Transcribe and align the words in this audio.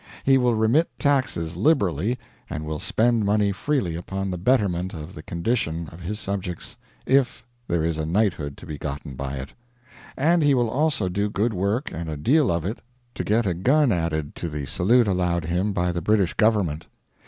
He 0.23 0.39
will 0.39 0.55
remit 0.55 0.89
taxes 0.97 1.55
liberally, 1.55 2.17
and 2.49 2.65
will 2.65 2.79
spend 2.79 3.23
money 3.23 3.51
freely 3.51 3.95
upon 3.95 4.31
the 4.31 4.37
betterment 4.39 4.95
of 4.95 5.13
the 5.13 5.21
condition 5.21 5.87
of 5.91 5.99
his 5.99 6.19
subjects, 6.19 6.75
if 7.05 7.45
there 7.67 7.83
is 7.83 7.99
a 7.99 8.05
knighthood 8.07 8.57
to 8.57 8.65
be 8.65 8.79
gotten 8.79 9.13
by 9.13 9.35
it. 9.35 9.53
And 10.17 10.41
he 10.41 10.55
will 10.55 10.71
also 10.71 11.07
do 11.07 11.29
good 11.29 11.53
work 11.53 11.91
and 11.93 12.09
a 12.09 12.17
deal 12.17 12.49
of 12.51 12.65
it 12.65 12.79
to 13.13 13.23
get 13.23 13.45
a 13.45 13.53
gun 13.53 13.91
added 13.91 14.33
to 14.37 14.49
the 14.49 14.65
salute 14.65 15.05
allowed 15.07 15.45
him 15.45 15.71
by 15.71 15.91
the 15.91 16.01
British 16.01 16.33
Government. 16.33 16.87